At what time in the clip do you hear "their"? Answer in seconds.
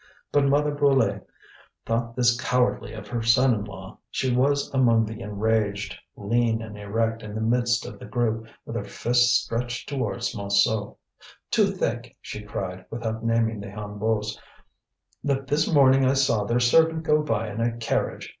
16.45-16.59